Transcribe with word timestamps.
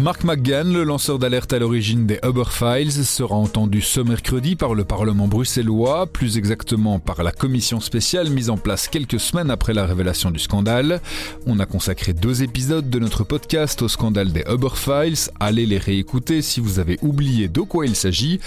Mark 0.00 0.24
McGann, 0.24 0.72
le 0.72 0.82
lanceur 0.82 1.18
d'alerte 1.18 1.52
à 1.52 1.58
l'origine 1.58 2.06
des 2.06 2.18
Uber 2.24 2.44
Files, 2.48 3.04
sera 3.04 3.34
entendu 3.34 3.82
ce 3.82 4.00
mercredi 4.00 4.56
par 4.56 4.74
le 4.74 4.84
Parlement 4.84 5.28
bruxellois, 5.28 6.06
plus 6.06 6.38
exactement 6.38 6.98
par 6.98 7.22
la 7.22 7.32
commission 7.32 7.80
spéciale 7.80 8.30
mise 8.30 8.48
en 8.48 8.56
place 8.56 8.88
quelques 8.88 9.20
semaines 9.20 9.50
après 9.50 9.74
la 9.74 9.84
révélation 9.84 10.30
du 10.30 10.38
scandale. 10.38 11.02
On 11.44 11.60
a 11.60 11.66
consacré 11.66 12.14
deux 12.14 12.42
épisodes 12.42 12.88
de 12.88 12.98
notre 12.98 13.24
podcast 13.24 13.82
au 13.82 13.88
scandale 13.88 14.32
des 14.32 14.42
Uber 14.50 14.70
Files. 14.74 15.30
Allez 15.38 15.66
les 15.66 15.76
réécouter 15.76 16.40
si 16.40 16.60
vous 16.60 16.78
avez 16.78 16.98
oublié 17.02 17.48
de 17.48 17.60
quoi 17.60 17.84
il 17.84 17.94
s'agit. 17.94 18.40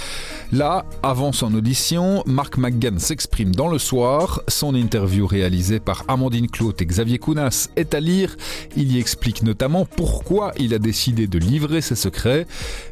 Là, 0.51 0.87
avant 1.03 1.33
son 1.33 1.53
audition, 1.53 2.23
Mark 2.25 2.57
McGann 2.57 2.97
s'exprime 2.97 3.53
dans 3.53 3.67
le 3.67 3.77
soir. 3.77 4.41
Son 4.47 4.73
interview 4.73 5.27
réalisée 5.27 5.79
par 5.79 6.03
Amandine 6.07 6.49
Claude 6.49 6.81
et 6.81 6.85
Xavier 6.87 7.19
Kounas 7.19 7.69
est 7.75 7.93
à 7.93 7.99
lire. 7.99 8.37
Il 8.75 8.91
y 8.91 8.99
explique 8.99 9.43
notamment 9.43 9.85
pourquoi 9.85 10.51
il 10.57 10.73
a 10.73 10.79
décidé 10.79 11.27
de 11.27 11.42
livrer 11.43 11.81
ses 11.81 11.95
secrets. 11.95 12.47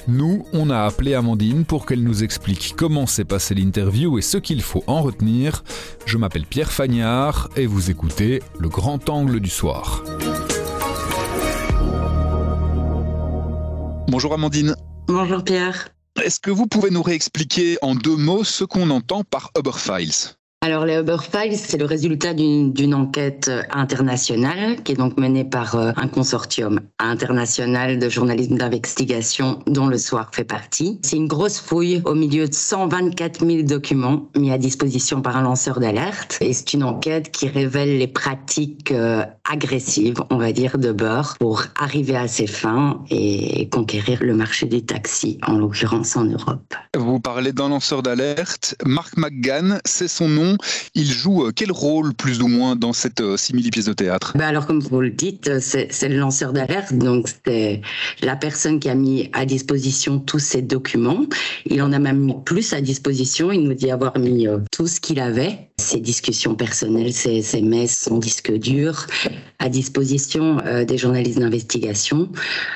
Nous, 0.07 0.45
on 0.53 0.69
a 0.69 0.81
appelé 0.81 1.13
Amandine 1.13 1.65
pour 1.65 1.85
qu'elle 1.85 2.03
nous 2.03 2.23
explique 2.23 2.75
comment 2.77 3.05
s'est 3.05 3.25
passée 3.25 3.55
l'interview 3.55 4.17
et 4.17 4.21
ce 4.21 4.37
qu'il 4.37 4.61
faut 4.61 4.83
en 4.87 5.01
retenir. 5.01 5.63
Je 6.05 6.17
m'appelle 6.17 6.45
Pierre 6.45 6.71
Fagnard 6.71 7.49
et 7.55 7.65
vous 7.65 7.89
écoutez 7.89 8.41
Le 8.59 8.69
Grand 8.69 9.09
Angle 9.09 9.39
du 9.39 9.49
Soir. 9.49 10.03
Bonjour 14.07 14.33
Amandine. 14.33 14.75
Bonjour 15.07 15.43
Pierre. 15.43 15.89
Est-ce 16.21 16.39
que 16.39 16.51
vous 16.51 16.67
pouvez 16.67 16.89
nous 16.89 17.01
réexpliquer 17.01 17.77
en 17.81 17.95
deux 17.95 18.17
mots 18.17 18.43
ce 18.43 18.63
qu'on 18.65 18.89
entend 18.89 19.23
par 19.23 19.51
Uber 19.57 19.77
Files 19.77 20.35
alors, 20.63 20.85
les 20.85 20.93
Uber 20.99 21.17
Files, 21.20 21.57
c'est 21.57 21.79
le 21.79 21.85
résultat 21.85 22.35
d'une 22.35 22.93
enquête 22.93 23.49
internationale 23.71 24.84
qui 24.84 24.91
est 24.91 24.95
donc 24.95 25.17
menée 25.17 25.43
par 25.43 25.73
euh, 25.73 25.91
un 25.95 26.07
consortium 26.07 26.79
international 26.99 27.98
de 27.98 28.07
journalisme 28.09 28.57
d'investigation 28.57 29.63
dont 29.65 29.87
le 29.87 29.98
Soir 29.98 30.29
fait 30.32 30.43
partie. 30.43 30.99
C'est 31.01 31.15
une 31.15 31.27
grosse 31.27 31.59
fouille 31.59 32.04
au 32.05 32.13
milieu 32.13 32.48
de 32.48 32.54
124 32.54 33.43
000 33.43 33.63
documents 33.63 34.29
mis 34.37 34.51
à 34.51 34.59
disposition 34.59 35.23
par 35.23 35.35
un 35.35 35.41
lanceur 35.41 35.79
d'alerte. 35.79 36.37
Et 36.41 36.54
c'est 36.54 36.73
une 36.73 36.84
enquête 36.84 37.32
qui 37.32 37.48
révèle 37.48 37.98
les 37.98 38.07
pratiques 38.07 38.91
euh, 38.91 39.26
agressives, 39.51 40.21
on 40.29 40.37
va 40.37 40.51
dire, 40.51 40.77
de 40.77 40.91
Uber 40.91 41.23
pour 41.39 41.63
arriver 41.79 42.17
à 42.17 42.27
ses 42.27 42.45
fins 42.45 43.04
et 43.09 43.67
conquérir 43.70 44.20
le 44.21 44.35
marché 44.35 44.67
des 44.67 44.85
taxis, 44.85 45.39
en 45.48 45.57
l'occurrence 45.57 46.15
en 46.15 46.26
Europe. 46.26 46.76
Vous 46.95 47.20
parlez 47.20 47.51
d'un 47.51 47.70
lanceur 47.70 48.04
d'alerte. 48.04 48.76
Mark 48.85 49.17
McGann, 49.17 49.79
c'est 49.85 50.07
son 50.07 50.27
nom 50.27 50.51
il 50.96 51.05
joue 51.05 51.46
euh, 51.46 51.52
quel 51.55 51.71
rôle 51.71 52.13
plus 52.13 52.41
ou 52.41 52.48
moins 52.48 52.76
dans 52.76 52.94
cette 52.94 53.21
euh, 53.21 53.38
simili-pièce 53.38 53.85
de 53.85 53.94
théâtre? 53.94 54.34
Bah 54.38 54.48
Alors 54.48 54.68
comme 54.68 54.80
vous 54.80 55.02
le 55.02 55.10
dites, 55.10 55.48
euh, 55.48 55.60
c'est 55.62 56.10
le 56.10 56.18
lanceur 56.18 56.54
d'alerte, 56.54 56.94
donc 56.94 57.30
c'est 57.46 57.82
la 58.21 58.35
personne 58.35 58.79
qui 58.79 58.90
a 58.90 58.96
mis 58.96 59.29
à 59.34 59.46
disposition 59.46 60.20
tous 60.20 60.40
ces 60.40 60.62
documents. 60.62 61.26
Il 61.66 61.82
en 61.82 61.91
a 61.91 61.99
même 61.99 62.20
mis 62.20 62.35
plus 62.46 62.74
à 62.74 62.82
disposition, 62.82 63.52
il 63.52 63.63
nous 63.63 63.74
dit 63.74 63.91
avoir 63.91 64.18
mis 64.18 64.47
tout 64.72 64.88
ce 64.88 65.00
qu'il 65.00 65.19
avait, 65.19 65.70
ses 65.81 66.00
discussions 66.00 66.56
personnelles, 66.56 67.13
ses, 67.13 67.62
messes, 67.62 68.06
son 68.06 68.18
disque 68.18 68.51
dur, 68.51 69.07
à 69.59 69.69
disposition 69.69 70.57
des 70.88 70.97
journalistes 70.97 71.40
d'investigation. 71.40 72.29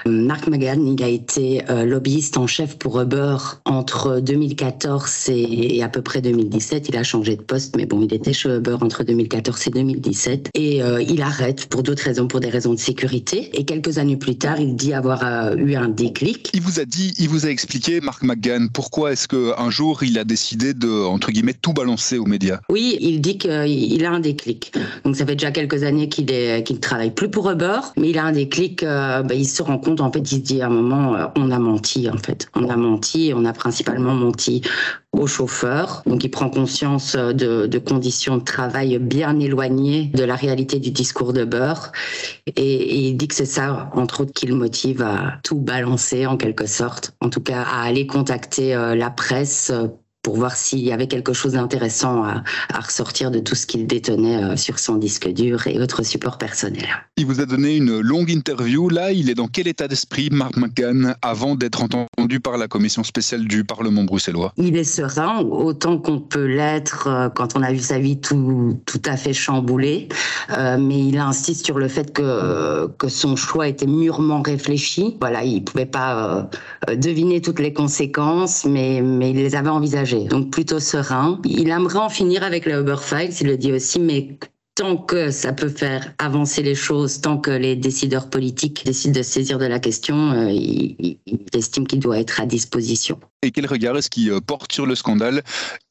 Marc 0.06 0.48
Magan, 0.48 0.84
il 0.86 1.04
a 1.04 1.08
été 1.08 1.62
lobbyiste 1.86 2.38
en 2.38 2.48
chef 2.48 2.78
pour 2.78 3.00
Uber 3.00 3.38
entre 3.66 4.20
2014 4.20 5.30
et 5.30 5.84
à 5.84 5.90
peu 5.90 6.02
près 6.02 6.22
2017. 6.22 6.90
Il 6.90 6.98
a 6.98 7.04
changé 7.04 7.36
de 7.36 7.42
poste 7.42 7.76
mais 7.76 7.86
bon, 7.86 8.02
il 8.02 8.14
était 8.14 8.34
chez 8.34 8.50
Uber 8.50 8.78
entre 8.82 9.04
2014 9.04 9.68
et 9.68 9.70
2017. 9.72 10.50
Et 10.54 10.82
euh, 10.82 11.02
il 11.02 11.22
arrête 11.22 11.68
pour 11.68 11.84
d'autres 11.84 12.04
raisons, 12.04 12.28
pour 12.28 12.40
des 12.40 12.50
raisons 12.50 12.74
de 12.74 12.80
sécurité. 12.80 13.50
Et 13.54 13.66
quelques 13.66 13.98
années 13.98 14.18
plus 14.18 14.38
tard, 14.38 14.60
il 14.60 14.76
dit 14.76 14.94
avoir 14.94 15.24
euh, 15.24 15.56
eu 15.56 15.76
un 15.76 15.90
déclic. 15.90 16.50
Il 16.54 16.62
vous 16.62 16.80
a 16.80 16.86
dit, 16.86 17.14
il 17.18 17.30
vous 17.30 17.46
a 17.46 17.50
expliqué, 17.50 18.02
Mark 18.02 18.24
McGann, 18.24 18.70
pourquoi 18.70 19.12
est-ce 19.12 19.28
qu'un 19.28 19.70
jour 19.70 20.04
il 20.04 20.18
a 20.18 20.24
décidé 20.24 20.74
de, 20.74 21.06
entre 21.06 21.32
guillemets, 21.32 21.54
tout 21.54 21.74
balancer 21.74 22.18
aux 22.18 22.26
médias? 22.26 22.60
Oui, 22.70 22.95
il 23.02 23.22
dit 23.22 23.38
qu'il 23.38 24.06
a 24.06 24.12
un 24.12 24.20
déclic. 24.20 24.74
Donc 25.04 25.16
ça 25.16 25.26
fait 25.26 25.36
déjà 25.36 25.52
quelques 25.52 25.84
années 25.84 26.10
qu'il 26.10 26.26
ne 26.26 26.78
travaille 26.78 27.12
plus 27.12 27.30
pour 27.30 27.50
Uber, 27.50 27.80
mais 27.98 28.10
il 28.10 28.18
a 28.18 28.26
un 28.26 28.32
déclic, 28.32 28.84
euh, 28.84 29.24
bah, 29.24 29.34
il 29.34 29.46
se 29.46 29.62
rend 29.62 29.78
compte, 29.78 30.02
en 30.02 30.12
fait, 30.12 30.20
il 30.32 30.38
se 30.38 30.42
dit 30.42 30.62
à 30.62 30.68
un 30.68 30.70
moment, 30.70 31.16
on 31.36 31.52
a 31.52 31.60
menti, 31.60 32.10
en 32.10 32.18
fait. 32.18 32.48
On 32.56 32.70
a 32.70 32.76
menti, 32.76 33.34
on 33.36 33.46
a 33.46 33.54
principalement 33.54 34.14
menti 34.14 34.62
au 35.12 35.28
chauffeur. 35.28 36.04
Donc 36.06 36.24
il 36.24 36.30
prend 36.30 36.50
conscience 36.50 37.16
de, 37.16 37.68
de, 37.68 37.80
conditions 37.80 38.38
de 38.38 38.44
travail 38.44 38.98
bien 39.00 39.40
éloignées 39.40 40.12
de 40.14 40.24
la 40.24 40.36
réalité 40.36 40.80
du 40.80 40.92
discours 40.92 41.34
de 41.34 41.46
Beurre. 41.46 41.92
Et, 42.48 42.52
et 42.62 43.08
il 43.08 43.16
dit 43.16 43.28
que 43.28 43.36
c'est 43.36 43.46
ça, 43.46 43.90
entre 43.94 44.22
autres, 44.22 44.34
qui 44.34 44.48
le 44.48 44.56
motive 44.56 45.02
à 45.02 45.40
tout 45.44 45.58
balancer 45.58 46.26
en 46.26 46.38
quelque 46.38 46.66
sorte. 46.66 47.14
En 47.22 47.30
tout 47.30 47.42
cas, 47.42 47.62
à 47.62 47.84
aller 47.84 48.08
contacter 48.08 48.76
euh, 48.76 48.96
la 48.96 49.10
presse 49.10 49.72
pour 50.26 50.38
voir 50.38 50.56
s'il 50.56 50.80
y 50.80 50.92
avait 50.92 51.06
quelque 51.06 51.34
chose 51.34 51.52
d'intéressant 51.52 52.24
à, 52.24 52.44
ressortir 52.80 53.30
de 53.30 53.38
tout 53.38 53.54
ce 53.54 53.68
qu'il 53.68 53.86
détenait 53.86 54.44
euh, 54.44 54.58
sur 54.58 54.80
son 54.80 54.96
disque 54.96 55.28
dur 55.28 55.68
et 55.68 55.80
autres 55.80 56.02
supports 56.02 56.40
personnels. 56.40 56.90
Il 57.18 57.28
vous 57.28 57.42
a 57.42 57.46
donné 57.46 57.76
une 57.76 58.00
longue 58.00 58.32
interview. 58.32 58.90
Là, 58.90 59.12
il 59.12 59.30
est 59.30 59.36
dans 59.36 59.48
quel 59.48 59.68
état 59.68 59.88
d'esprit, 59.88 60.30
Mark 60.32 60.58
McGann, 60.58 61.16
avant 61.22 61.54
d'être 61.54 61.84
entendu 61.84 62.40
par 62.40 62.58
la 62.58 62.68
commission 62.68 63.04
spéciale 63.04 63.46
du 63.46 63.64
Parlement 63.66 64.04
bruxellois? 64.04 64.52
Il 64.58 64.76
est 64.76 64.84
serein, 64.84 65.42
autant 65.42 66.00
qu'on 66.00 66.20
peut 66.20 66.48
l'être 66.48 67.08
euh, 67.08 67.30
quand 67.30 67.56
on 67.56 67.62
a 67.62 67.72
vu 67.72 67.80
sa 67.80 68.00
vie 68.00 68.20
tout, 68.20 68.80
tout 68.88 69.02
à 69.06 69.18
fait 69.18 69.34
chamboulée. 69.34 70.10
Euh, 70.58 70.80
mais 70.80 71.06
il 71.06 71.20
insiste 71.20 71.68
sur 71.68 71.78
le 71.78 71.88
fait 71.88 72.12
que, 72.12 72.88
que 72.98 73.10
son 73.10 73.36
choix 73.36 73.68
était 73.68 73.86
mûrement 73.86 74.42
réfléchi. 74.42 75.18
Voilà, 75.20 75.44
il 75.44 75.58
ne 75.58 75.60
pouvait 75.60 75.86
pas 75.86 76.50
deviner 76.92 77.42
toutes 77.42 77.60
les 77.60 77.74
conséquences, 77.74 78.66
mais, 78.66 79.02
mais 79.04 79.30
il 79.30 79.38
les 79.38 79.54
avait 79.54 79.70
envisagées 79.70 80.15
donc 80.24 80.52
plutôt 80.52 80.80
serein. 80.80 81.40
Il 81.46 81.70
aimerait 81.70 82.00
en 82.00 82.10
finir 82.10 82.44
avec 82.44 82.66
Uber 82.66 82.96
Files, 83.02 83.34
il 83.42 83.48
le 83.48 83.58
dit 83.58 83.72
aussi, 83.72 84.00
mais 84.00 84.38
tant 84.76 84.98
que 84.98 85.32
ça 85.32 85.54
peut 85.54 85.70
faire 85.70 86.14
avancer 86.18 86.62
les 86.62 86.76
choses, 86.76 87.22
tant 87.22 87.38
que 87.38 87.52
les 87.52 87.76
décideurs 87.76 88.30
politiques 88.30 88.86
décident 88.86 89.18
de 89.18 89.24
saisir 89.24 89.58
de 89.58 89.66
la 89.66 89.80
question, 89.80 90.32
euh, 90.32 90.52
il, 90.52 91.18
estime 91.54 91.88
qu'il 91.88 92.00
doit 92.00 92.20
être 92.20 92.42
à 92.42 92.46
disposition. 92.46 93.18
Et 93.46 93.52
quel 93.52 93.68
regard 93.68 93.96
est-ce 93.96 94.10
qu'il 94.10 94.32
euh, 94.32 94.40
porte 94.42 94.72
sur 94.72 94.86
le 94.88 94.96
scandale? 94.96 95.44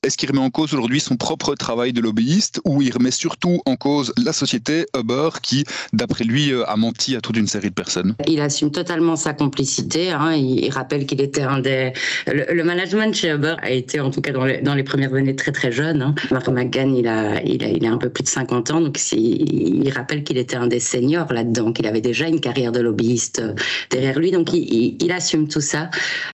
Est-ce 0.03 0.19
qu'il 0.19 0.29
remet 0.29 0.41
en 0.41 0.51
cause 0.51 0.75
aujourd'hui 0.75 1.01
son 1.01 1.17
propre 1.17 1.55
travail 1.55 1.93
de 1.93 2.01
lobbyiste 2.01 2.61
ou 2.65 2.83
il 2.83 2.93
remet 2.93 3.13
surtout 3.13 3.61
en 3.65 3.77
cause 3.77 4.13
la 4.23 4.33
société 4.33 4.87
Uber 4.99 5.29
qui, 5.41 5.65
d'après 5.93 6.25
lui, 6.25 6.53
euh, 6.53 6.69
a 6.69 6.77
menti 6.77 7.15
à 7.15 7.21
toute 7.21 7.37
une 7.37 7.47
série 7.47 7.71
de 7.71 7.75
personnes? 7.75 8.17
Il 8.27 8.41
assume 8.41 8.73
totalement 8.73 9.17
sa 9.17 9.35
complicité. 9.35 10.11
Hein. 10.11 10.35
Il, 10.35 10.69
rappelle 10.71 11.07
qu'il 11.07 11.21
était 11.21 11.43
un 11.43 11.61
des... 11.61 11.93
Le, 12.27 12.65
management 12.65 13.15
chez 13.15 13.31
Uber 13.31 13.55
a 13.63 13.71
été, 13.71 14.01
en 14.01 14.11
tout 14.11 14.21
cas 14.21 14.33
dans 14.33 14.75
les, 14.75 14.83
premières 14.83 15.15
années, 15.15 15.37
très 15.37 15.53
très 15.53 15.71
jeune. 15.71 16.03
Hein. 16.03 16.15
Mark 16.33 16.49
McGann, 16.49 16.95
il 16.97 17.07
a, 17.07 17.41
il, 17.45 17.63
a, 17.63 17.69
il 17.69 17.87
a 17.87 17.91
un 17.91 17.99
peu 17.99 18.11
plus 18.11 18.25
de 18.25 18.29
50 18.29 18.73
ans 18.73 18.81
donc 18.81 18.99
il, 19.13 19.91
rappelle 19.95 20.25
qu'il 20.25 20.39
était 20.39 20.57
un 20.57 20.67
des 20.67 20.81
seniors 20.81 21.33
là-dedans, 21.33 21.73
qu'il 21.73 21.87
avait 21.87 22.01
déjà 22.01 22.27
une 22.27 22.41
carrière 22.41 22.73
de 22.73 22.81
lobbyiste 22.81 23.39
euh, 23.39 23.55
derrière 23.91 24.19
lui. 24.19 24.31
Donc 24.31 24.53
il, 24.53 25.13
assume 25.13 25.47
tout 25.47 25.61
ça. 25.61 25.91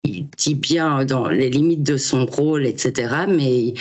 Il 0.03 0.27
dit 0.37 0.53
bien 0.53 1.03
dans 1.07 1.27
les 1.29 1.49
limites 1.49 1.83
de 1.83 1.97
son 1.97 2.25
rôle, 2.25 2.65
etc. 2.65 3.25
Mais 3.27 3.73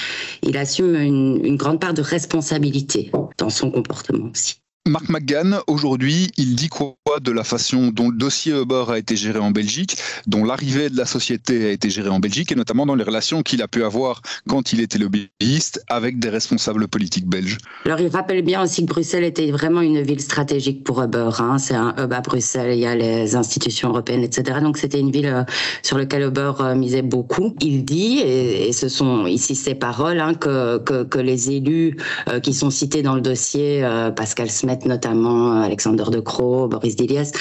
il 0.43 0.57
assume 0.57 0.95
une 0.95 1.57
grande 1.57 1.81
part 1.81 1.95
de 1.95 2.03
responsabilité 2.03 3.11
dans 3.39 3.51
son 3.51 3.71
comportement 3.71 4.31
aussi. 4.33 4.57
Mark 4.87 5.09
McGann, 5.09 5.59
aujourd'hui, 5.67 6.31
il 6.37 6.55
dit 6.55 6.69
quoi? 6.69 6.95
De 7.21 7.33
la 7.33 7.45
façon 7.45 7.89
dont 7.89 8.11
le 8.11 8.17
dossier 8.17 8.53
Uber 8.53 8.85
a 8.89 8.99
été 8.99 9.17
géré 9.17 9.39
en 9.39 9.51
Belgique, 9.51 9.99
dont 10.27 10.45
l'arrivée 10.45 10.91
de 10.91 10.97
la 10.97 11.07
société 11.07 11.67
a 11.67 11.71
été 11.71 11.91
gérée 11.91 12.09
en 12.09 12.21
Belgique, 12.21 12.53
et 12.53 12.55
notamment 12.55 12.87
dans 12.87 12.95
les 12.95 13.05
relations 13.05 13.43
qu'il 13.43 13.63
a 13.63 13.69
pu 13.69 13.85
avoir 13.85 14.23
quand 14.49 14.73
il 14.73 14.81
était 14.81 14.99
lobbyiste 14.99 15.83
avec 15.89 16.19
des 16.19 16.29
responsables 16.29 16.89
politiques 16.89 17.27
belges. 17.27 17.59
Alors 17.85 18.01
il 18.01 18.09
rappelle 18.09 18.43
bien 18.43 18.63
aussi 18.63 18.83
que 18.83 18.91
Bruxelles 18.91 19.25
était 19.25 19.51
vraiment 19.51 19.81
une 19.81 20.03
ville 20.03 20.21
stratégique 20.21 20.85
pour 20.85 21.03
Uber. 21.03 21.31
Hein. 21.39 21.59
C'est 21.59 21.75
un 21.75 21.95
hub 21.99 22.13
à 22.13 22.21
Bruxelles, 22.21 22.75
il 22.75 22.81
y 22.81 22.87
a 22.87 22.95
les 22.95 23.37
institutions 23.37 23.91
européennes, 23.91 24.25
etc. 24.25 24.59
Donc 24.63 24.79
c'était 24.79 25.01
une 25.01 25.11
ville 25.11 25.27
euh, 25.27 25.45
sur 25.83 25.99
laquelle 25.99 26.23
Uber 26.23 26.53
euh, 26.61 26.75
misait 26.75 27.03
beaucoup. 27.03 27.55
Il 27.61 27.85
dit, 27.85 28.19
et, 28.19 28.73
ce 28.73 28.89
sont 28.89 29.27
ici 29.27 29.55
ses 29.55 29.75
paroles, 29.75 30.21
hein, 30.21 30.35
que, 30.35 31.19
les 31.19 31.51
élus 31.51 31.97
euh, 32.29 32.41
qui 32.41 32.53
sont 32.53 32.71
cités 32.71 33.03
dans 33.03 33.15
le 33.15 33.21
dossier, 33.21 33.83
Pascal 34.15 34.51
Smet 34.51 34.81
notamment, 34.85 35.63
Alexander 35.63 36.05
De 36.11 36.21
Croo, 36.21 36.69
Boris 36.69 36.95
Iliès, 37.07 37.33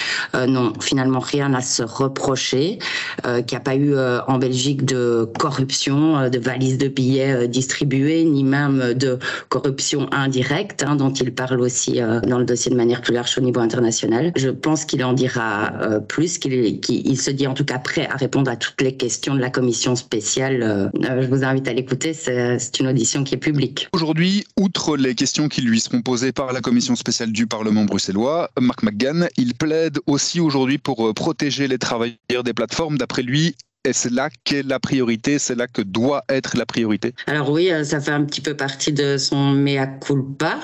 non, 0.48 0.74
finalement 0.80 1.20
rien 1.20 1.54
à 1.54 1.62
se 1.62 1.84
reprocher, 1.84 2.80
qu'il 3.24 3.46
n'y 3.52 3.56
a 3.56 3.60
pas 3.60 3.76
eu 3.76 3.96
en 4.28 4.38
Belgique 4.38 4.86
de 4.86 5.30
corruption, 5.38 6.30
de 6.30 6.40
valises 6.40 6.78
de 6.78 6.88
billets 6.88 7.48
distribuées, 7.48 8.24
ni 8.24 8.44
même 8.44 8.94
de 8.94 9.20
corruption 9.50 10.08
indirecte, 10.12 10.84
hein, 10.84 10.96
dont 10.96 11.12
il 11.12 11.34
parle 11.34 11.62
aussi 11.62 12.00
dans 12.28 12.40
le 12.40 12.46
dossier 12.46 12.72
de 12.72 12.78
manière 12.78 13.02
plus 13.02 13.14
large 13.14 13.38
au 13.38 13.42
niveau 13.42 13.60
international. 13.60 14.32
Je 14.36 14.50
pense 14.50 14.86
qu'il 14.86 15.04
en 15.04 15.14
dira 15.14 15.74
plus, 16.08 16.38
qu'il 16.38 17.20
se 17.20 17.32
dit 17.32 17.48
en 17.48 17.54
tout 17.54 17.66
cas 17.66 17.80
prêt 17.80 18.08
à 18.08 18.16
répondre 18.16 18.52
à 18.52 18.56
toutes 18.56 18.82
les 18.82 18.96
questions 18.96 19.36
de 19.36 19.42
la 19.42 19.50
commission 19.50 19.96
spéciale. 19.96 20.92
je 21.02 21.28
vous 21.28 21.44
invite 21.44 21.68
à 21.68 21.74
l'écouter, 21.74 22.14
c'est 22.14 22.80
une 22.80 22.88
audition 22.88 23.24
qui 23.24 23.36
est 23.36 23.40
publique. 23.40 23.88
Aujourd'hui, 23.94 24.46
outre 24.58 24.98
les 24.98 25.16
questions 25.16 25.50
qui 25.50 25.62
lui 25.62 25.80
seront 25.80 26.02
posées 26.02 26.32
par 26.32 26.54
la 26.54 26.62
commission 26.62 26.96
spéciale 26.96 27.32
du 27.32 27.48
Parlement 27.48 27.86
bruxellois, 27.86 28.52
Mark 28.60 28.84
McGann, 28.84 29.28
il 29.38 29.55
plaide 29.56 30.00
aussi 30.06 30.40
aujourd'hui 30.40 30.78
pour 30.78 31.14
protéger 31.14 31.68
les 31.68 31.78
travailleurs 31.78 32.44
des 32.44 32.54
plateformes. 32.54 32.98
D'après 32.98 33.24
lui, 33.24 33.56
et 33.86 33.94
c'est 33.94 34.12
là 34.12 34.30
qu'est 34.44 34.64
la 34.64 34.80
priorité, 34.80 35.38
c'est 35.38 35.56
là 35.56 35.68
que 35.68 35.82
doit 35.82 36.24
être 36.30 36.58
la 36.58 36.66
priorité? 36.66 37.14
Alors 37.28 37.52
oui, 37.52 37.72
euh, 37.72 37.84
ça 37.84 38.02
fait 38.02 38.12
un 38.12 38.24
petit 38.26 38.42
peu 38.42 38.56
partie 38.56 38.92
de 38.92 39.18
son 39.18 39.52
mea 39.52 39.86
culpa, 39.86 40.60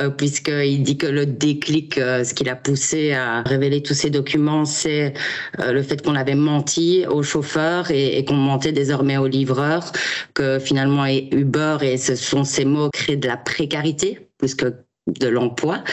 euh, 0.00 0.10
puisqu'il 0.10 0.82
dit 0.82 0.98
que 0.98 1.06
le 1.06 1.24
déclic, 1.24 1.98
euh, 1.98 2.24
ce 2.24 2.34
qui 2.34 2.42
l'a 2.42 2.56
poussé 2.56 3.12
à 3.12 3.42
révéler 3.42 3.82
tous 3.82 3.94
ces 3.94 4.10
documents, 4.10 4.64
c'est 4.64 5.14
le 5.58 5.82
fait 5.82 6.02
qu'on 6.02 6.16
avait 6.16 6.34
menti 6.34 7.04
aux 7.08 7.22
chauffeurs 7.22 7.90
et, 7.90 8.24
qu'on 8.24 8.34
mentait 8.34 8.72
désormais 8.72 9.18
aux 9.18 9.28
livreurs, 9.28 9.92
que 10.34 10.58
finalement 10.58 11.06
Uber, 11.06 11.78
et 11.82 11.96
ce 11.96 12.16
sont 12.16 12.44
ces 12.44 12.64
mots, 12.64 12.90
créent 12.92 13.16
de 13.16 13.28
la 13.28 13.36
précarité, 13.36 14.28
puisque 14.38 14.66
de 15.06 15.28
l'emploi. 15.28 15.84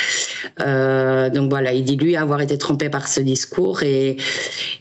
Euh, 0.61 1.29
donc 1.29 1.49
voilà, 1.49 1.73
il 1.73 1.83
dit 1.83 1.97
lui 1.97 2.15
avoir 2.15 2.39
été 2.39 2.57
trompé 2.57 2.89
par 2.89 3.09
ce 3.09 3.19
discours 3.19 3.83
et, 3.83 4.15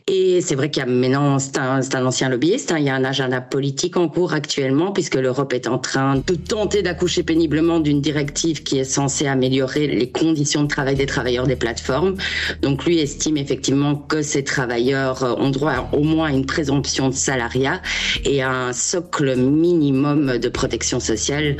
et 0.07 0.41
c'est 0.41 0.55
vrai 0.55 0.71
qu'il 0.71 0.85
y 0.85 0.87
a 0.87 0.89
maintenant, 0.89 1.41
c'est 1.41 1.59
un, 1.59 1.81
un, 1.81 2.07
ancien 2.07 2.29
lobbyiste, 2.29 2.71
hein, 2.71 2.79
il 2.79 2.85
y 2.85 2.91
a 2.91 2.95
un 2.95 3.05
agenda 3.05 3.41
politique 3.41 3.97
en 3.97 4.09
cours 4.09 4.33
actuellement 4.33 4.93
puisque 4.93 5.17
l'Europe 5.17 5.53
est 5.53 5.67
en 5.67 5.79
train 5.79 6.23
de 6.25 6.35
tenter 6.37 6.83
d'accoucher 6.83 7.25
péniblement 7.25 7.81
d'une 7.81 8.01
directive 8.01 8.63
qui 8.63 8.79
est 8.79 8.85
censée 8.85 9.27
améliorer 9.27 9.89
les 9.89 10.11
conditions 10.11 10.63
de 10.63 10.69
travail 10.69 10.95
des 10.95 11.07
travailleurs 11.07 11.49
des 11.49 11.57
plateformes. 11.57 12.15
Donc 12.63 12.85
lui 12.85 13.01
estime 13.01 13.37
effectivement 13.37 13.97
que 13.97 14.23
ces 14.23 14.45
travailleurs 14.45 15.37
ont 15.41 15.51
droit 15.51 15.73
à 15.73 15.89
au 15.93 16.05
moins 16.05 16.29
une 16.29 16.47
présomption 16.47 17.09
de 17.09 17.15
salariat 17.15 17.83
et 18.25 18.43
à 18.43 18.51
un 18.51 18.73
socle 18.73 19.35
minimum 19.37 20.39
de 20.39 20.49
protection 20.49 21.01
sociale 21.01 21.57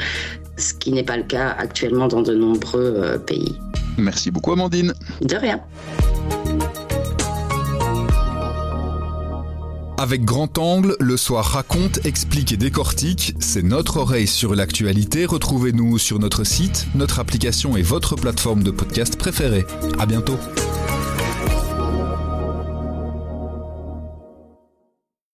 ce 0.61 0.75
qui 0.75 0.93
n'est 0.93 1.05
pas 1.05 1.17
le 1.17 1.25
cas 1.25 1.55
actuellement 1.59 2.09
dans 2.09 2.23
de 2.23 2.35
nombreux 2.35 2.95
euh, 2.97 3.19
pays. 3.19 3.59
Merci 3.99 4.31
beaucoup 4.31 4.53
Amandine. 4.53 4.95
De 5.23 5.37
rien. 5.37 5.61
Avec 10.01 10.25
Grand 10.25 10.57
Angle, 10.57 10.97
le 10.99 11.19
soir 11.19 11.45
raconte, 11.45 12.07
explique 12.07 12.53
et 12.53 12.57
décortique. 12.57 13.35
C'est 13.39 13.63
notre 13.63 13.99
oreille 13.99 14.27
sur 14.27 14.55
l'actualité. 14.55 15.27
Retrouvez-nous 15.27 15.99
sur 15.99 16.19
notre 16.19 16.43
site, 16.43 16.87
notre 16.95 17.19
application 17.19 17.77
et 17.77 17.83
votre 17.83 18.17
plateforme 18.17 18.63
de 18.63 18.71
podcast 18.71 19.19
préférée. 19.19 19.67
À 19.99 20.07
bientôt. 20.07 20.39